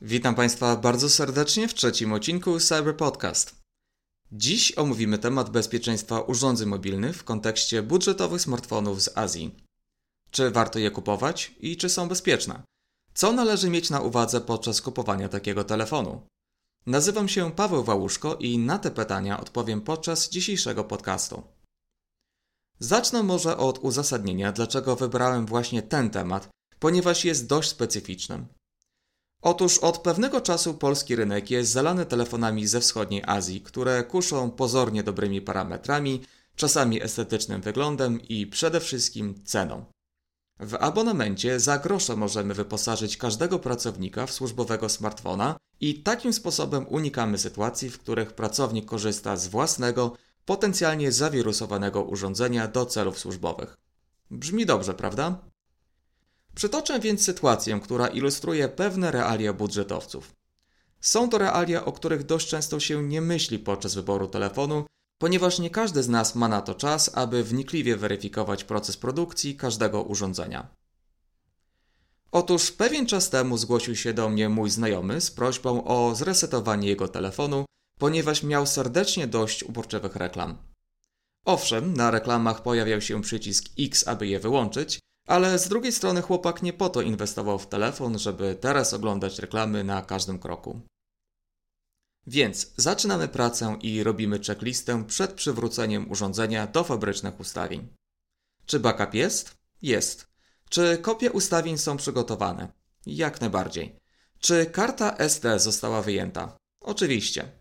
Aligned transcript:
Witam 0.00 0.34
Państwa 0.34 0.76
bardzo 0.76 1.10
serdecznie 1.10 1.68
w 1.68 1.74
trzecim 1.74 2.12
odcinku 2.12 2.60
Cyber 2.60 2.96
Podcast. 2.96 3.54
Dziś 4.32 4.78
omówimy 4.78 5.18
temat 5.18 5.50
bezpieczeństwa 5.50 6.20
urządzeń 6.20 6.68
mobilnych 6.68 7.16
w 7.16 7.24
kontekście 7.24 7.82
budżetowych 7.82 8.40
smartfonów 8.40 9.02
z 9.02 9.18
Azji. 9.18 9.56
Czy 10.30 10.50
warto 10.50 10.78
je 10.78 10.90
kupować 10.90 11.54
i 11.60 11.76
czy 11.76 11.88
są 11.88 12.08
bezpieczne? 12.08 12.62
Co 13.14 13.32
należy 13.32 13.70
mieć 13.70 13.90
na 13.90 14.00
uwadze 14.00 14.40
podczas 14.40 14.82
kupowania 14.82 15.28
takiego 15.28 15.64
telefonu? 15.64 16.26
Nazywam 16.86 17.28
się 17.28 17.52
Paweł 17.52 17.84
Wałuszko 17.84 18.34
i 18.34 18.58
na 18.58 18.78
te 18.78 18.90
pytania 18.90 19.40
odpowiem 19.40 19.80
podczas 19.80 20.28
dzisiejszego 20.28 20.84
podcastu. 20.84 21.42
Zacznę 22.78 23.22
może 23.22 23.56
od 23.56 23.78
uzasadnienia, 23.78 24.52
dlaczego 24.52 24.96
wybrałem 24.96 25.46
właśnie 25.46 25.82
ten 25.82 26.10
temat, 26.10 26.48
ponieważ 26.78 27.24
jest 27.24 27.46
dość 27.46 27.70
specyficzny. 27.70 28.46
Otóż 29.46 29.78
od 29.78 29.98
pewnego 29.98 30.40
czasu 30.40 30.74
polski 30.74 31.16
rynek 31.16 31.50
jest 31.50 31.72
zalany 31.72 32.06
telefonami 32.06 32.66
ze 32.66 32.80
wschodniej 32.80 33.22
Azji, 33.26 33.60
które 33.60 34.04
kuszą 34.04 34.50
pozornie 34.50 35.02
dobrymi 35.02 35.40
parametrami, 35.40 36.22
czasami 36.56 37.02
estetycznym 37.02 37.60
wyglądem 37.60 38.20
i 38.28 38.46
przede 38.46 38.80
wszystkim 38.80 39.34
ceną. 39.44 39.84
W 40.60 40.74
abonamencie 40.74 41.60
za 41.60 41.78
grosze 41.78 42.16
możemy 42.16 42.54
wyposażyć 42.54 43.16
każdego 43.16 43.58
pracownika 43.58 44.26
w 44.26 44.32
służbowego 44.32 44.88
smartfona 44.88 45.56
i 45.80 46.02
takim 46.02 46.32
sposobem 46.32 46.86
unikamy 46.88 47.38
sytuacji, 47.38 47.90
w 47.90 47.98
których 47.98 48.32
pracownik 48.32 48.84
korzysta 48.84 49.36
z 49.36 49.48
własnego, 49.48 50.16
potencjalnie 50.44 51.12
zawirusowanego 51.12 52.02
urządzenia 52.02 52.68
do 52.68 52.86
celów 52.86 53.18
służbowych. 53.18 53.76
Brzmi 54.30 54.66
dobrze, 54.66 54.94
prawda? 54.94 55.38
Przytoczę 56.56 57.00
więc 57.00 57.24
sytuację, 57.24 57.80
która 57.82 58.06
ilustruje 58.06 58.68
pewne 58.68 59.10
realia 59.10 59.52
budżetowców. 59.52 60.32
Są 61.00 61.28
to 61.28 61.38
realia, 61.38 61.84
o 61.84 61.92
których 61.92 62.26
dość 62.26 62.48
często 62.48 62.80
się 62.80 63.02
nie 63.02 63.20
myśli 63.20 63.58
podczas 63.58 63.94
wyboru 63.94 64.28
telefonu, 64.28 64.86
ponieważ 65.18 65.58
nie 65.58 65.70
każdy 65.70 66.02
z 66.02 66.08
nas 66.08 66.34
ma 66.34 66.48
na 66.48 66.62
to 66.62 66.74
czas, 66.74 67.10
aby 67.14 67.44
wnikliwie 67.44 67.96
weryfikować 67.96 68.64
proces 68.64 68.96
produkcji 68.96 69.56
każdego 69.56 70.02
urządzenia. 70.02 70.68
Otóż 72.32 72.72
pewien 72.72 73.06
czas 73.06 73.30
temu 73.30 73.58
zgłosił 73.58 73.96
się 73.96 74.12
do 74.14 74.28
mnie 74.28 74.48
mój 74.48 74.70
znajomy 74.70 75.20
z 75.20 75.30
prośbą 75.30 75.84
o 75.84 76.14
zresetowanie 76.14 76.88
jego 76.88 77.08
telefonu, 77.08 77.64
ponieważ 77.98 78.42
miał 78.42 78.66
serdecznie 78.66 79.26
dość 79.26 79.62
uporczywych 79.62 80.16
reklam. 80.16 80.58
Owszem, 81.44 81.94
na 81.94 82.10
reklamach 82.10 82.62
pojawiał 82.62 83.00
się 83.00 83.22
przycisk 83.22 83.64
X, 83.78 84.08
aby 84.08 84.26
je 84.26 84.40
wyłączyć, 84.40 84.98
ale 85.26 85.58
z 85.58 85.68
drugiej 85.68 85.92
strony 85.92 86.22
chłopak 86.22 86.62
nie 86.62 86.72
po 86.72 86.88
to 86.88 87.02
inwestował 87.02 87.58
w 87.58 87.66
telefon, 87.66 88.18
żeby 88.18 88.54
teraz 88.54 88.94
oglądać 88.94 89.38
reklamy 89.38 89.84
na 89.84 90.02
każdym 90.02 90.38
kroku. 90.38 90.80
Więc 92.26 92.72
zaczynamy 92.76 93.28
pracę 93.28 93.76
i 93.82 94.02
robimy 94.02 94.38
checklistę 94.38 95.04
przed 95.04 95.32
przywróceniem 95.32 96.10
urządzenia 96.10 96.66
do 96.66 96.84
fabrycznych 96.84 97.40
ustawień. 97.40 97.88
Czy 98.66 98.80
backup 98.80 99.14
jest? 99.14 99.56
Jest. 99.82 100.26
Czy 100.70 100.98
kopie 100.98 101.32
ustawień 101.32 101.78
są 101.78 101.96
przygotowane? 101.96 102.72
Jak 103.06 103.40
najbardziej. 103.40 104.00
Czy 104.38 104.66
karta 104.66 105.16
SD 105.16 105.58
została 105.58 106.02
wyjęta? 106.02 106.56
Oczywiście. 106.80 107.52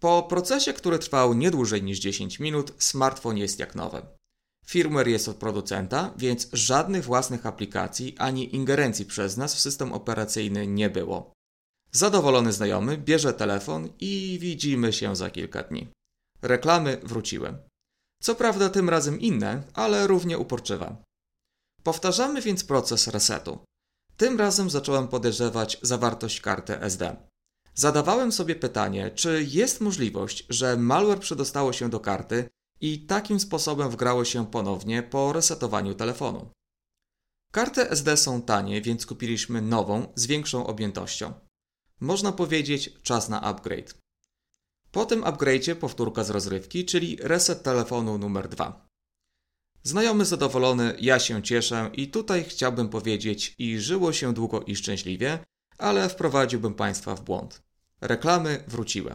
Po 0.00 0.22
procesie, 0.22 0.72
który 0.72 0.98
trwał 0.98 1.34
nie 1.34 1.50
dłużej 1.50 1.82
niż 1.82 1.98
10 1.98 2.40
minut, 2.40 2.72
smartfon 2.78 3.36
jest 3.36 3.58
jak 3.58 3.74
nowy. 3.74 4.02
Firmware 4.66 5.08
jest 5.08 5.28
od 5.28 5.36
producenta, 5.36 6.14
więc 6.16 6.48
żadnych 6.52 7.04
własnych 7.04 7.46
aplikacji 7.46 8.14
ani 8.18 8.54
ingerencji 8.54 9.04
przez 9.04 9.36
nas 9.36 9.54
w 9.54 9.60
system 9.60 9.92
operacyjny 9.92 10.66
nie 10.66 10.90
było. 10.90 11.32
Zadowolony 11.92 12.52
znajomy 12.52 12.98
bierze 12.98 13.34
telefon 13.34 13.88
i 14.00 14.38
widzimy 14.40 14.92
się 14.92 15.16
za 15.16 15.30
kilka 15.30 15.62
dni. 15.62 15.88
Reklamy 16.42 17.00
wróciły. 17.02 17.58
Co 18.22 18.34
prawda 18.34 18.68
tym 18.68 18.88
razem 18.88 19.20
inne, 19.20 19.62
ale 19.74 20.06
równie 20.06 20.38
uporczywe. 20.38 20.96
Powtarzamy 21.82 22.42
więc 22.42 22.64
proces 22.64 23.08
resetu. 23.08 23.58
Tym 24.16 24.38
razem 24.38 24.70
zacząłem 24.70 25.08
podejrzewać 25.08 25.78
zawartość 25.82 26.40
karty 26.40 26.80
SD. 26.80 27.16
Zadawałem 27.74 28.32
sobie 28.32 28.54
pytanie, 28.54 29.10
czy 29.10 29.46
jest 29.48 29.80
możliwość, 29.80 30.46
że 30.48 30.76
malware 30.76 31.20
przedostało 31.20 31.72
się 31.72 31.90
do 31.90 32.00
karty 32.00 32.48
i 32.80 33.06
takim 33.06 33.40
sposobem 33.40 33.90
wgrało 33.90 34.24
się 34.24 34.46
ponownie 34.46 35.02
po 35.02 35.32
resetowaniu 35.32 35.94
telefonu. 35.94 36.50
Karty 37.52 37.90
SD 37.90 38.16
są 38.16 38.42
tanie, 38.42 38.82
więc 38.82 39.06
kupiliśmy 39.06 39.62
nową 39.62 40.12
z 40.14 40.26
większą 40.26 40.66
objętością. 40.66 41.32
Można 42.00 42.32
powiedzieć 42.32 42.92
czas 43.02 43.28
na 43.28 43.40
upgrade. 43.40 43.94
Po 44.92 45.06
tym 45.06 45.22
upgrade'cie 45.22 45.74
powtórka 45.74 46.24
z 46.24 46.30
rozrywki, 46.30 46.84
czyli 46.84 47.16
reset 47.20 47.62
telefonu 47.62 48.18
numer 48.18 48.48
2. 48.48 48.86
Znajomy 49.82 50.24
zadowolony, 50.24 50.96
ja 51.00 51.18
się 51.18 51.42
cieszę 51.42 51.90
i 51.92 52.08
tutaj 52.08 52.44
chciałbym 52.44 52.88
powiedzieć 52.88 53.54
i 53.58 53.78
żyło 53.78 54.12
się 54.12 54.34
długo 54.34 54.62
i 54.62 54.76
szczęśliwie, 54.76 55.38
ale 55.78 56.08
wprowadziłbym 56.08 56.74
Państwa 56.74 57.14
w 57.14 57.24
błąd. 57.24 57.62
Reklamy 58.00 58.64
wróciły. 58.68 59.14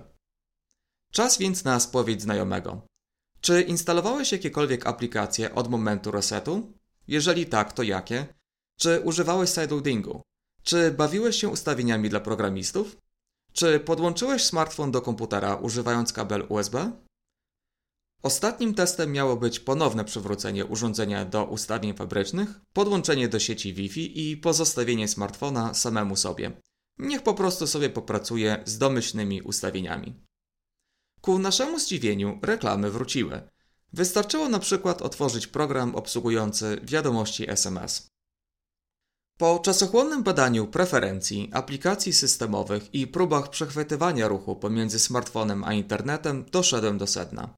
Czas 1.12 1.38
więc 1.38 1.64
na 1.64 1.80
spowiedź 1.80 2.22
znajomego. 2.22 2.82
Czy 3.46 3.62
instalowałeś 3.62 4.32
jakiekolwiek 4.32 4.88
aplikacje 4.88 5.56
od 5.56 5.70
momentu 5.70 6.12
resetu? 6.12 6.74
Jeżeli 7.08 7.46
tak, 7.46 7.74
to 7.74 7.84
jakie? 7.84 8.28
Czy 8.80 9.02
używałeś 9.02 9.50
sideloadingu? 9.50 10.22
Czy 10.64 10.92
bawiłeś 10.92 11.36
się 11.36 11.50
ustawieniami 11.50 12.10
dla 12.10 12.20
programistów? 12.20 12.98
Czy 13.54 13.80
podłączyłeś 13.80 14.46
smartfon 14.46 14.92
do 14.92 15.02
komputera 15.02 15.56
używając 15.56 16.14
kabel 16.14 16.46
USB? 16.50 16.92
Ostatnim 18.24 18.74
testem 18.74 19.12
miało 19.12 19.38
być 19.38 19.60
ponowne 19.60 20.06
przywrócenie 20.06 20.66
urządzenia 20.66 21.26
do 21.26 21.44
ustawień 21.44 21.94
fabrycznych, 21.94 22.62
podłączenie 22.74 23.28
do 23.28 23.40
sieci 23.40 23.74
Wi-Fi 23.74 24.30
i 24.30 24.38
pozostawienie 24.38 25.08
smartfona 25.08 25.74
samemu 25.74 26.16
sobie. 26.16 26.52
Niech 27.00 27.24
po 27.24 27.34
prostu 27.34 27.68
sobie 27.68 27.90
popracuje 27.90 28.64
z 28.66 28.78
domyślnymi 28.78 29.42
ustawieniami. 29.42 30.26
Ku 31.26 31.40
naszemu 31.40 31.80
zdziwieniu 31.80 32.40
reklamy 32.42 32.92
wróciły. 32.92 33.42
Wystarczyło 33.94 34.50
na 34.50 34.60
przykład 34.60 35.02
otworzyć 35.02 35.48
program 35.48 35.96
obsługujący 35.96 36.80
wiadomości 36.84 37.50
SMS. 37.50 38.08
Po 39.38 39.60
czasochłonnym 39.60 40.24
badaniu 40.24 40.68
preferencji, 40.68 41.50
aplikacji 41.54 42.14
systemowych 42.14 42.94
i 42.94 43.08
próbach 43.08 43.50
przechwytywania 43.50 44.28
ruchu 44.28 44.56
pomiędzy 44.56 45.00
smartfonem 45.00 45.64
a 45.64 45.74
internetem 45.74 46.46
doszedłem 46.52 46.98
do 46.98 47.08
sedna. 47.08 47.56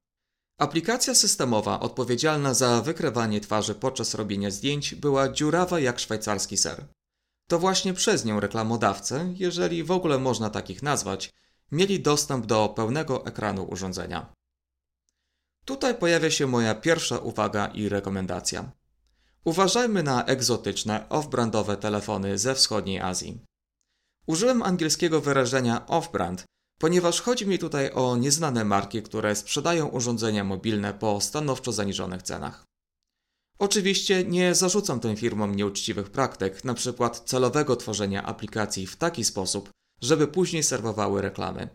Aplikacja 0.58 1.14
systemowa 1.14 1.80
odpowiedzialna 1.80 2.54
za 2.54 2.82
wykrywanie 2.82 3.40
twarzy 3.40 3.74
podczas 3.74 4.14
robienia 4.14 4.50
zdjęć 4.50 4.94
była 4.94 5.28
dziurawa 5.28 5.80
jak 5.80 5.98
szwajcarski 5.98 6.56
ser. 6.56 6.84
To 7.48 7.58
właśnie 7.58 7.94
przez 7.94 8.24
nią 8.24 8.40
reklamodawcy, 8.40 9.34
jeżeli 9.34 9.84
w 9.84 9.90
ogóle 9.90 10.18
można 10.18 10.50
takich 10.50 10.82
nazwać, 10.82 11.32
mieli 11.72 12.00
dostęp 12.00 12.46
do 12.46 12.68
pełnego 12.68 13.26
ekranu 13.26 13.64
urządzenia. 13.64 14.32
Tutaj 15.64 15.94
pojawia 15.94 16.30
się 16.30 16.46
moja 16.46 16.74
pierwsza 16.74 17.18
uwaga 17.18 17.66
i 17.66 17.88
rekomendacja. 17.88 18.72
Uważajmy 19.44 20.02
na 20.02 20.24
egzotyczne, 20.24 21.06
off-brandowe 21.08 21.76
telefony 21.76 22.38
ze 22.38 22.54
wschodniej 22.54 23.00
Azji. 23.00 23.40
Użyłem 24.26 24.62
angielskiego 24.62 25.20
wyrażenia 25.20 25.86
off-brand, 25.86 26.44
ponieważ 26.78 27.20
chodzi 27.20 27.46
mi 27.46 27.58
tutaj 27.58 27.92
o 27.92 28.16
nieznane 28.16 28.64
marki, 28.64 29.02
które 29.02 29.36
sprzedają 29.36 29.86
urządzenia 29.86 30.44
mobilne 30.44 30.94
po 30.94 31.20
stanowczo 31.20 31.72
zaniżonych 31.72 32.22
cenach. 32.22 32.64
Oczywiście 33.58 34.24
nie 34.24 34.54
zarzucam 34.54 35.00
tym 35.00 35.16
firmom 35.16 35.54
nieuczciwych 35.54 36.10
praktyk, 36.10 36.64
np. 36.64 37.10
celowego 37.24 37.76
tworzenia 37.76 38.22
aplikacji 38.22 38.86
w 38.86 38.96
taki 38.96 39.24
sposób, 39.24 39.70
żeby 40.00 40.28
później 40.28 40.62
serwowały 40.62 41.22
reklamy. 41.22 41.68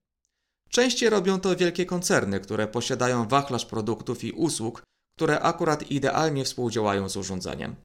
Częściej 0.70 1.10
robią 1.10 1.40
to 1.40 1.56
wielkie 1.56 1.86
koncerny, 1.86 2.40
które 2.40 2.68
posiadają 2.68 3.28
wachlarz 3.28 3.66
produktów 3.66 4.24
i 4.24 4.31
usług, 4.31 4.84
które 5.18 5.40
akurat 5.40 5.92
idealnie 5.92 6.46
współdziałają 6.46 7.10
z 7.10 7.18
urządzeniem. 7.18 7.75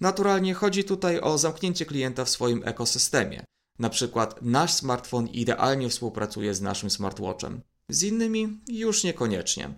Naturalnie 0.00 0.54
chodzi 0.54 0.84
tutaj 0.84 1.20
o 1.20 1.38
zamknięcie 1.38 1.86
klienta 1.86 2.24
w 2.24 2.30
swoim 2.30 2.62
ekosystemie. 2.64 3.44
Na 3.78 3.90
przykład 3.90 4.42
nasz 4.42 4.72
smartfon 4.72 5.28
idealnie 5.28 5.88
współpracuje 5.88 6.54
z 6.54 6.60
naszym 6.60 6.90
smartwatchem. 6.90 7.60
Z 7.88 8.02
innymi 8.02 8.60
już 8.68 9.04
niekoniecznie. 9.04 9.74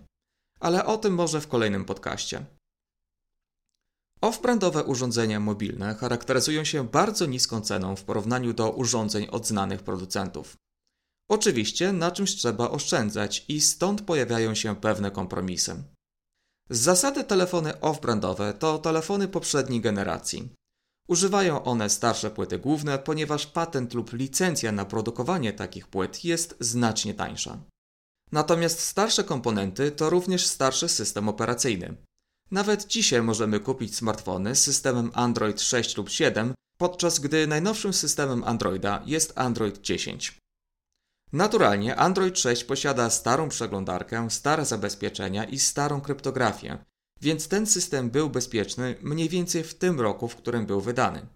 Ale 0.59 0.85
o 0.85 0.97
tym 0.97 1.13
może 1.13 1.41
w 1.41 1.47
kolejnym 1.47 1.85
podcaście. 1.85 2.45
Off-brandowe 4.23 4.83
urządzenia 4.83 5.39
mobilne 5.39 5.95
charakteryzują 5.95 6.63
się 6.63 6.87
bardzo 6.87 7.25
niską 7.25 7.61
ceną 7.61 7.95
w 7.95 8.03
porównaniu 8.03 8.53
do 8.53 8.71
urządzeń 8.71 9.27
od 9.31 9.47
znanych 9.47 9.83
producentów. 9.83 10.57
Oczywiście 11.29 11.93
na 11.93 12.11
czymś 12.11 12.35
trzeba 12.35 12.69
oszczędzać 12.69 13.45
i 13.47 13.61
stąd 13.61 14.01
pojawiają 14.01 14.55
się 14.55 14.75
pewne 14.75 15.11
kompromisy. 15.11 15.83
Z 16.69 16.79
zasady 16.79 17.23
telefony 17.23 17.73
off-brandowe 17.73 18.53
to 18.53 18.77
telefony 18.77 19.27
poprzedniej 19.27 19.81
generacji. 19.81 20.49
Używają 21.07 21.63
one 21.63 21.89
starsze 21.89 22.31
płyty 22.31 22.59
główne, 22.59 22.99
ponieważ 22.99 23.47
patent 23.47 23.93
lub 23.93 24.13
licencja 24.13 24.71
na 24.71 24.85
produkowanie 24.85 25.53
takich 25.53 25.87
płyt 25.87 26.23
jest 26.25 26.55
znacznie 26.59 27.13
tańsza. 27.13 27.63
Natomiast 28.31 28.79
starsze 28.79 29.23
komponenty 29.23 29.91
to 29.91 30.09
również 30.09 30.47
starszy 30.47 30.89
system 30.89 31.29
operacyjny. 31.29 31.95
Nawet 32.53 32.87
dzisiaj 32.87 33.21
możemy 33.21 33.59
kupić 33.59 33.95
smartfony 33.95 34.55
z 34.55 34.63
systemem 34.63 35.11
Android 35.13 35.61
6 35.61 35.97
lub 35.97 36.09
7, 36.09 36.53
podczas 36.77 37.19
gdy 37.19 37.47
najnowszym 37.47 37.93
systemem 37.93 38.43
Androida 38.43 39.03
jest 39.05 39.33
Android 39.35 39.81
10. 39.81 40.37
Naturalnie 41.31 41.95
Android 41.95 42.39
6 42.39 42.63
posiada 42.63 43.09
starą 43.09 43.49
przeglądarkę, 43.49 44.29
stare 44.29 44.65
zabezpieczenia 44.65 45.43
i 45.43 45.59
starą 45.59 46.01
kryptografię, 46.01 46.77
więc 47.21 47.47
ten 47.47 47.65
system 47.65 48.09
był 48.09 48.29
bezpieczny 48.29 48.95
mniej 49.01 49.29
więcej 49.29 49.63
w 49.63 49.75
tym 49.75 50.01
roku, 50.01 50.27
w 50.27 50.35
którym 50.35 50.65
był 50.65 50.81
wydany. 50.81 51.27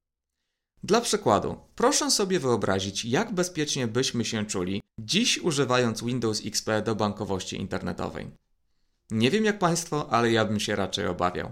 Dla 0.83 1.01
przykładu, 1.01 1.57
proszę 1.75 2.11
sobie 2.11 2.39
wyobrazić, 2.39 3.05
jak 3.05 3.33
bezpiecznie 3.33 3.87
byśmy 3.87 4.25
się 4.25 4.45
czuli 4.45 4.81
dziś 4.99 5.39
używając 5.39 6.03
Windows 6.03 6.41
XP 6.45 6.81
do 6.85 6.95
bankowości 6.95 7.55
internetowej. 7.55 8.31
Nie 9.11 9.31
wiem 9.31 9.45
jak 9.45 9.59
Państwo, 9.59 10.09
ale 10.09 10.31
ja 10.31 10.45
bym 10.45 10.59
się 10.59 10.75
raczej 10.75 11.07
obawiał. 11.07 11.51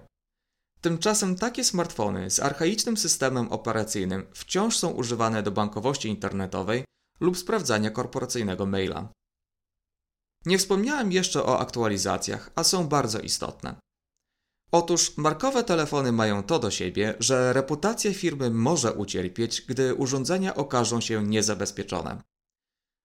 Tymczasem 0.81 1.35
takie 1.35 1.63
smartfony 1.63 2.31
z 2.31 2.39
archaicznym 2.39 2.97
systemem 2.97 3.51
operacyjnym 3.51 4.27
wciąż 4.33 4.77
są 4.77 4.89
używane 4.89 5.43
do 5.43 5.51
bankowości 5.51 6.09
internetowej 6.09 6.85
lub 7.19 7.37
sprawdzania 7.37 7.89
korporacyjnego 7.89 8.65
maila. 8.65 9.09
Nie 10.45 10.57
wspomniałem 10.57 11.11
jeszcze 11.11 11.43
o 11.43 11.59
aktualizacjach, 11.59 12.51
a 12.55 12.63
są 12.63 12.87
bardzo 12.87 13.19
istotne. 13.19 13.75
Otóż 14.71 15.17
markowe 15.17 15.63
telefony 15.63 16.11
mają 16.11 16.43
to 16.43 16.59
do 16.59 16.71
siebie, 16.71 17.15
że 17.19 17.53
reputacja 17.53 18.13
firmy 18.13 18.49
może 18.49 18.93
ucierpieć, 18.93 19.61
gdy 19.61 19.95
urządzenia 19.95 20.55
okażą 20.55 21.01
się 21.01 21.23
niezabezpieczone. 21.23 22.21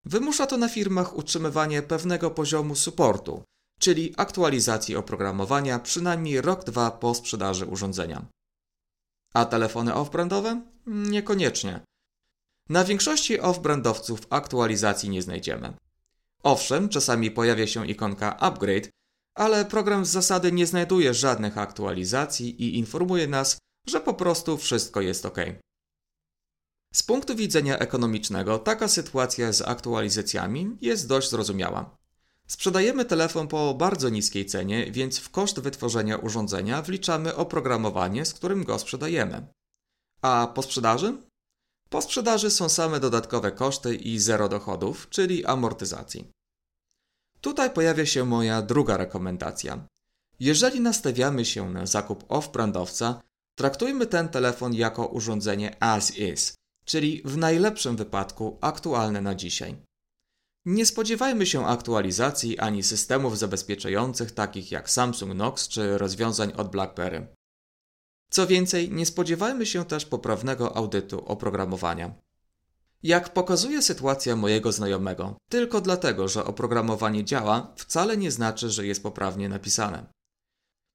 Wymusza 0.06 0.48
to 0.48 0.58
na 0.58 0.70
firmach 0.70 1.16
utrzymywanie 1.18 1.82
pewnego 1.82 2.32
poziomu 2.32 2.76
supportu, 2.76 3.44
czyli 3.80 4.14
aktualizacji 4.18 4.96
oprogramowania 4.96 5.80
przynajmniej 5.80 6.42
rok-dwa 6.42 6.92
po 6.92 7.16
sprzedaży 7.16 7.66
urządzenia. 7.66 8.26
A 9.34 9.46
telefony 9.46 9.94
off-brandowe? 9.94 10.62
Niekoniecznie. 10.88 11.82
Na 12.70 12.84
większości 12.84 13.40
off-brandowców 13.40 14.18
aktualizacji 14.30 15.10
nie 15.10 15.22
znajdziemy. 15.22 15.74
Owszem, 16.44 16.90
czasami 16.90 17.32
pojawia 17.32 17.68
się 17.68 17.88
ikonka 17.88 18.38
upgrade, 18.40 18.90
ale 19.36 19.66
program 19.66 20.06
z 20.06 20.10
zasady 20.10 20.52
nie 20.52 20.68
znajduje 20.68 21.14
żadnych 21.14 21.58
aktualizacji 21.58 22.64
i 22.64 22.78
informuje 22.78 23.28
nas, 23.28 23.58
że 23.88 24.02
po 24.02 24.14
prostu 24.14 24.58
wszystko 24.58 25.02
jest 25.02 25.26
ok. 25.26 25.38
Z 26.94 27.04
punktu 27.04 27.36
widzenia 27.36 27.78
ekonomicznego 27.78 28.60
taka 28.60 28.88
sytuacja 28.88 29.54
z 29.54 29.62
aktualizacjami 29.62 30.78
jest 30.82 31.08
dość 31.08 31.30
zrozumiała. 31.30 31.98
Sprzedajemy 32.50 33.06
telefon 33.06 33.48
po 33.48 33.74
bardzo 33.74 34.10
niskiej 34.10 34.46
cenie, 34.46 34.92
więc 34.92 35.20
w 35.20 35.30
koszt 35.30 35.60
wytworzenia 35.60 36.18
urządzenia 36.18 36.82
wliczamy 36.82 37.36
oprogramowanie, 37.36 38.26
z 38.26 38.34
którym 38.34 38.64
go 38.64 38.80
sprzedajemy. 38.80 39.48
A 40.22 40.52
po 40.56 40.62
sprzedaży? 40.62 41.18
Po 41.90 42.02
sprzedaży 42.02 42.52
są 42.52 42.70
same 42.70 43.00
dodatkowe 43.00 43.52
koszty 43.52 43.96
i 43.96 44.20
zero 44.20 44.50
dochodów, 44.50 45.10
czyli 45.10 45.46
amortyzacji. 45.46 46.32
Tutaj 47.42 47.70
pojawia 47.70 48.06
się 48.06 48.26
moja 48.26 48.62
druga 48.62 48.98
rekomendacja. 48.98 49.88
Jeżeli 50.40 50.82
nastawiamy 50.82 51.46
się 51.46 51.70
na 51.70 51.86
zakup 51.86 52.24
off-brandowca, 52.28 53.14
traktujmy 53.56 54.06
ten 54.06 54.30
telefon 54.30 54.74
jako 54.74 55.06
urządzenie 55.08 55.84
as 55.84 56.18
is, 56.18 56.56
czyli 56.86 57.22
w 57.26 57.38
najlepszym 57.38 57.96
wypadku 57.96 58.58
aktualne 58.62 59.22
na 59.22 59.36
dzisiaj. 59.36 59.89
Nie 60.66 60.86
spodziewajmy 60.86 61.46
się 61.46 61.66
aktualizacji 61.66 62.60
ani 62.60 62.84
systemów 62.84 63.38
zabezpieczających 63.38 64.32
takich 64.32 64.72
jak 64.72 64.90
Samsung 64.90 65.34
Knox 65.34 65.68
czy 65.68 65.98
rozwiązań 65.98 66.54
od 66.58 66.72
BlackBerry. 66.72 67.28
Co 68.30 68.48
więcej, 68.48 68.92
nie 68.92 69.06
spodziewajmy 69.06 69.66
się 69.66 69.86
też 69.86 70.06
poprawnego 70.06 70.78
audytu 70.78 71.26
oprogramowania. 71.26 72.16
Jak 73.04 73.34
pokazuje 73.34 73.82
sytuacja 73.82 74.36
mojego 74.36 74.72
znajomego, 74.72 75.38
tylko 75.50 75.82
dlatego, 75.82 76.28
że 76.28 76.46
oprogramowanie 76.46 77.26
działa, 77.26 77.74
wcale 77.76 78.18
nie 78.18 78.32
znaczy, 78.32 78.70
że 78.70 78.88
jest 78.88 79.04
poprawnie 79.04 79.50
napisane. 79.50 80.06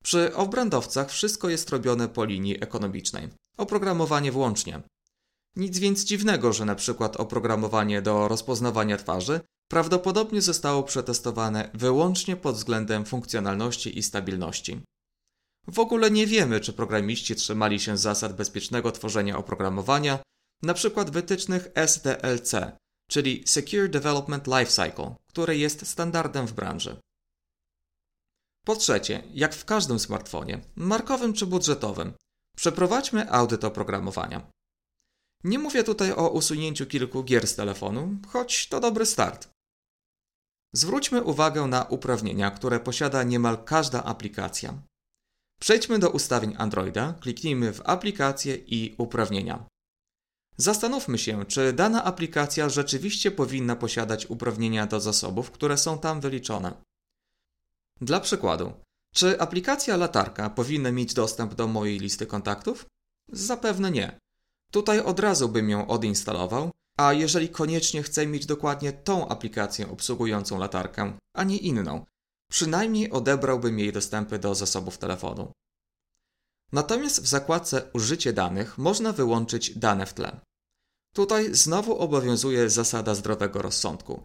Przy 0.03 0.35
obrędowcach 0.35 1.11
wszystko 1.11 1.49
jest 1.49 1.71
robione 1.71 2.09
po 2.09 2.25
linii 2.25 2.63
ekonomicznej, 2.63 3.29
oprogramowanie 3.57 4.33
włącznie. 4.33 4.83
Nic 5.57 5.79
więc 5.79 6.05
dziwnego, 6.05 6.53
że 6.53 6.65
na 6.65 6.75
przykład 6.75 7.17
oprogramowanie 7.17 8.03
do 8.03 8.29
rozpoznawania 8.29 8.97
twarzy 8.97 9.41
prawdopodobnie 9.75 10.43
zostało 10.43 10.83
przetestowane 10.83 11.71
wyłącznie 11.75 12.37
pod 12.37 12.57
względem 12.57 13.05
funkcjonalności 13.05 13.99
i 13.99 14.03
stabilności. 14.03 14.81
W 15.67 15.79
ogóle 15.79 16.11
nie 16.11 16.27
wiemy, 16.27 16.61
czy 16.61 16.73
programiści 16.73 17.37
trzymali 17.37 17.81
się 17.81 17.97
zasad 17.97 18.37
bezpiecznego 18.37 18.93
tworzenia 18.93 19.39
oprogramowania, 19.39 20.19
np. 20.63 21.05
wytycznych 21.05 21.69
SDLC, 21.75 22.55
czyli 23.11 23.43
Secure 23.47 23.89
Development 23.89 24.47
Lifecycle, 24.47 25.15
które 25.29 25.57
jest 25.57 25.87
standardem 25.87 26.47
w 26.47 26.53
branży. 26.53 26.97
Po 28.65 28.77
trzecie, 28.77 29.23
jak 29.33 29.55
w 29.55 29.65
każdym 29.65 29.99
smartfonie, 29.99 30.61
markowym 30.77 31.33
czy 31.33 31.47
budżetowym, 31.47 32.13
przeprowadźmy 32.57 33.31
audyt 33.31 33.65
oprogramowania. 33.65 34.51
Nie 35.45 35.59
mówię 35.59 35.85
tutaj 35.85 36.13
o 36.13 36.29
usunięciu 36.29 36.87
kilku 36.87 37.25
gier 37.25 37.47
z 37.47 37.55
telefonu, 37.55 38.17
choć 38.29 38.69
to 38.69 38.81
dobry 38.81 39.07
start. 39.07 39.54
Zwróćmy 40.77 41.23
uwagę 41.23 41.67
na 41.67 41.85
uprawnienia, 41.85 42.51
które 42.51 42.81
posiada 42.81 43.23
niemal 43.23 43.65
każda 43.65 44.05
aplikacja. 44.05 44.75
Przejdźmy 45.61 45.99
do 45.99 46.11
ustawień 46.11 46.55
Androida, 46.59 47.15
kliknijmy 47.21 47.73
w 47.73 47.81
aplikacje 47.85 48.57
i 48.57 48.95
uprawnienia. 48.99 49.65
Zastanówmy 50.57 51.19
się, 51.19 51.45
czy 51.45 51.73
dana 51.73 52.05
aplikacja 52.05 52.69
rzeczywiście 52.69 53.31
powinna 53.31 53.77
posiadać 53.77 54.27
uprawnienia 54.27 54.87
do 54.87 55.01
zasobów, 55.01 55.51
które 55.51 55.79
są 55.79 55.99
tam 55.99 56.21
wyliczone. 56.21 56.73
Dla 58.01 58.21
przykładu, 58.21 58.73
czy 59.15 59.41
aplikacja 59.41 59.97
latarka 59.97 60.51
powinna 60.51 60.93
mieć 60.93 61.15
dostęp 61.15 61.55
do 61.55 61.67
mojej 61.67 61.99
listy 61.99 62.27
kontaktów? 62.27 62.87
Zapewne 63.33 63.91
nie. 63.91 64.19
Tutaj 64.71 65.01
od 65.01 65.21
razu 65.21 65.49
bym 65.49 65.71
ją 65.71 65.87
odinstalował, 65.87 66.71
a 66.99 67.13
jeżeli 67.13 67.49
koniecznie 67.49 68.03
chcę 68.03 68.27
mieć 68.27 68.47
dokładnie 68.47 68.93
tą 68.93 69.29
aplikację 69.29 69.91
obsługującą 69.91 70.59
latarkę, 70.59 71.19
a 71.37 71.45
nie 71.45 71.57
inną, 71.57 72.05
przynajmniej 72.51 73.11
odebrałbym 73.11 73.79
jej 73.79 73.93
dostępy 73.93 74.39
do 74.39 74.55
zasobów 74.55 74.99
telefonu. 74.99 75.53
Natomiast 76.73 77.23
w 77.23 77.27
zakładce 77.27 77.91
Użycie 77.93 78.33
danych 78.33 78.79
można 78.79 79.13
wyłączyć 79.13 79.79
dane 79.79 80.07
w 80.07 80.15
tle. 80.15 80.41
Tutaj 81.15 81.55
znowu 81.55 81.99
obowiązuje 81.99 82.71
zasada 82.71 83.15
zdrowego 83.15 83.63
rozsądku. 83.63 84.25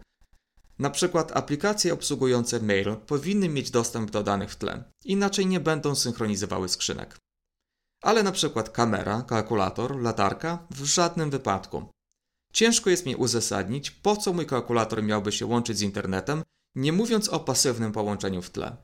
Na 0.78 0.90
przykład 0.90 1.36
aplikacje 1.36 1.94
obsługujące 1.94 2.60
mail 2.60 2.96
powinny 2.96 3.48
mieć 3.48 3.70
dostęp 3.70 4.10
do 4.10 4.22
danych 4.22 4.50
w 4.50 4.56
tle, 4.56 4.84
inaczej 5.04 5.46
nie 5.46 5.60
będą 5.60 5.94
synchronizowały 5.94 6.68
skrzynek. 6.68 7.16
Ale 8.02 8.22
na 8.22 8.32
przykład 8.32 8.70
kamera, 8.70 9.22
kalkulator, 9.22 10.00
latarka 10.00 10.66
w 10.70 10.84
żadnym 10.84 11.30
wypadku. 11.30 11.90
Ciężko 12.52 12.90
jest 12.90 13.06
mi 13.06 13.16
uzasadnić, 13.16 13.90
po 13.90 14.16
co 14.16 14.32
mój 14.32 14.46
kalkulator 14.46 15.02
miałby 15.02 15.32
się 15.32 15.46
łączyć 15.46 15.78
z 15.78 15.82
internetem, 15.82 16.42
nie 16.74 16.92
mówiąc 16.92 17.28
o 17.28 17.40
pasywnym 17.40 17.92
połączeniu 17.92 18.42
w 18.42 18.50
tle. 18.50 18.76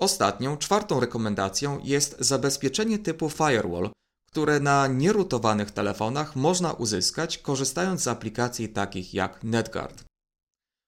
Ostatnią, 0.00 0.56
czwartą 0.56 1.00
rekomendacją 1.00 1.80
jest 1.84 2.16
zabezpieczenie 2.18 2.98
typu 2.98 3.30
firewall, 3.30 3.90
które 4.30 4.60
na 4.60 4.86
nierutowanych 4.86 5.70
telefonach 5.70 6.36
można 6.36 6.72
uzyskać 6.72 7.38
korzystając 7.38 8.02
z 8.02 8.08
aplikacji 8.08 8.68
takich 8.68 9.14
jak 9.14 9.44
NetGuard. 9.44 10.04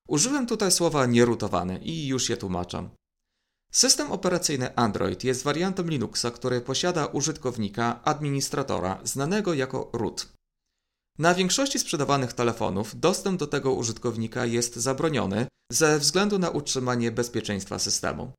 Użyłem 0.09 0.47
tutaj 0.47 0.73
słowa 0.73 1.06
nierutowany 1.06 1.78
i 1.78 2.06
już 2.06 2.28
je 2.28 2.37
tłumaczę. 2.37 2.88
System 3.73 4.12
operacyjny 4.12 4.76
Android 4.76 5.25
jest 5.25 5.42
wariantem 5.42 5.90
Linuxa, 5.90 6.30
który 6.30 6.61
posiada 6.61 7.06
użytkownika 7.06 8.04
administratora 8.04 9.00
znanego 9.04 9.54
jako 9.54 9.90
root. 9.92 10.36
Na 11.18 11.35
większości 11.35 11.78
sprzedawanych 11.78 12.32
telefonów 12.32 13.00
dostęp 13.00 13.38
do 13.38 13.46
tego 13.46 13.73
użytkownika 13.73 14.46
jest 14.46 14.76
zabroniony 14.76 15.46
ze 15.73 15.99
względu 15.99 16.38
na 16.38 16.50
utrzymanie 16.50 17.11
bezpieczeństwa 17.11 17.78
systemu. 17.78 18.32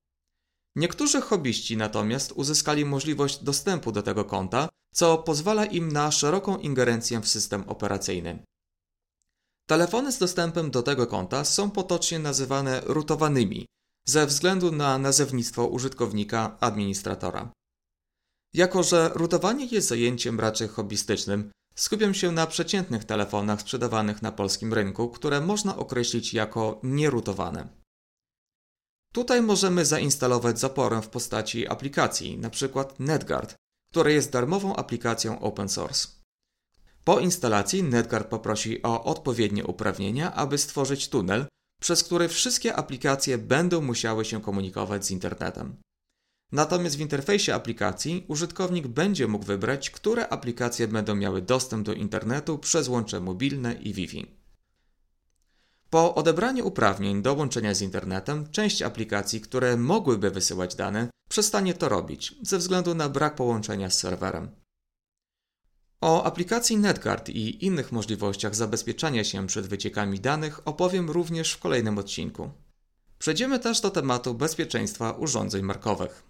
Niektórzy 0.76 1.22
hobbyści 1.22 1.78
natomiast 1.78 2.32
uzyskali 2.32 2.86
możliwość 2.86 3.44
dostępu 3.44 3.92
do 3.92 4.04
tego 4.04 4.26
konta, 4.26 4.70
co 4.94 5.18
pozwala 5.18 5.66
im 5.66 5.92
na 5.92 6.12
szeroką 6.12 6.58
ingerencję 6.58 7.22
w 7.22 7.28
system 7.28 7.64
operacyjny. 7.68 8.44
Telefony 9.68 10.12
z 10.12 10.18
dostępem 10.18 10.72
do 10.72 10.84
tego 10.84 11.08
konta 11.08 11.46
są 11.46 11.72
potocznie 11.72 12.20
nazywane 12.20 12.82
rootowanymi 12.86 13.66
ze 14.06 14.26
względu 14.26 14.72
na 14.72 14.98
nazewnictwo 14.98 15.68
użytkownika 15.68 16.58
administratora. 16.60 17.52
Jako, 18.54 18.84
że 18.84 19.12
rutowanie 19.14 19.66
jest 19.66 19.88
zajęciem 19.88 20.40
raczej 20.40 20.68
hobbystycznym, 20.68 21.52
skupiam 21.78 22.14
się 22.14 22.32
na 22.32 22.48
przeciętnych 22.48 23.04
telefonach 23.04 23.62
sprzedawanych 23.62 24.22
na 24.22 24.32
polskim 24.32 24.74
rynku, 24.74 25.10
które 25.10 25.42
można 25.42 25.78
określić 25.78 26.34
jako 26.34 26.80
nierutowane. 26.84 27.68
Tutaj 29.14 29.42
możemy 29.42 29.86
zainstalować 29.86 30.60
zaporę 30.60 31.02
w 31.02 31.10
postaci 31.10 31.68
aplikacji, 31.68 32.34
np. 32.34 32.86
NetGuard, 33.00 33.56
która 33.92 34.10
jest 34.10 34.32
darmową 34.32 34.76
aplikacją 34.76 35.40
open 35.40 35.70
source. 35.70 36.08
Po 37.04 37.20
instalacji 37.20 37.84
NetGuard 37.84 38.28
poprosi 38.28 38.84
o 38.84 39.04
odpowiednie 39.04 39.66
uprawnienia, 39.66 40.34
aby 40.34 40.58
stworzyć 40.58 41.10
tunel, 41.10 41.46
przez 41.82 42.04
który 42.04 42.28
wszystkie 42.28 42.76
aplikacje 42.76 43.38
będą 43.38 43.82
musiały 43.82 44.26
się 44.26 44.42
komunikować 44.42 45.06
z 45.06 45.12
internetem. 45.12 45.78
Natomiast 46.52 46.98
w 46.98 47.02
interfejsie 47.02 47.56
aplikacji 47.56 48.26
użytkownik 48.28 48.88
będzie 48.88 49.28
mógł 49.28 49.46
wybrać, 49.46 49.90
które 49.90 50.30
aplikacje 50.30 50.88
będą 50.88 51.16
miały 51.16 51.42
dostęp 51.42 51.86
do 51.86 51.94
internetu 51.94 52.58
przez 52.58 52.88
łącze 52.88 53.20
mobilne 53.20 53.74
i 53.74 53.94
Wi-Fi. 53.94 54.38
Po 55.90 56.16
odebraniu 56.16 56.68
uprawnień 56.68 57.22
do 57.22 57.34
łączenia 57.34 57.74
z 57.74 57.82
internetem, 57.82 58.52
część 58.52 58.82
aplikacji, 58.82 59.42
które 59.42 59.78
mogłyby 59.78 60.32
wysyłać 60.32 60.76
dane, 60.76 61.10
przestanie 61.30 61.74
to 61.74 61.90
robić 61.90 62.36
ze 62.42 62.58
względu 62.58 62.96
na 62.96 63.10
brak 63.10 63.36
połączenia 63.36 63.90
z 63.90 64.00
serwerem. 64.00 64.50
O 66.02 66.24
aplikacji 66.24 66.78
NetGuard 66.78 67.30
i 67.30 67.66
innych 67.66 67.92
możliwościach 67.92 68.56
zabezpieczania 68.56 69.24
się 69.24 69.48
przed 69.48 69.68
wyciekami 69.68 70.20
danych 70.20 70.68
opowiem 70.68 71.10
również 71.10 71.54
w 71.54 71.60
kolejnym 71.60 71.98
odcinku. 71.98 72.52
Przejdziemy 73.20 73.60
też 73.60 73.82
do 73.82 73.90
tematu 73.90 74.34
bezpieczeństwa 74.34 75.12
urządzeń 75.12 75.62
markowych. 75.62 76.24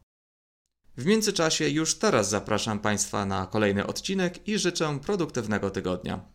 W 0.98 1.06
międzyczasie 1.06 1.70
już 1.70 1.96
teraz 1.96 2.30
zapraszam 2.30 2.80
Państwa 2.80 3.26
na 3.26 3.46
kolejny 3.46 3.88
odcinek 3.88 4.48
i 4.48 4.60
życzę 4.60 5.00
produktywnego 5.00 5.70
tygodnia. 5.70 6.35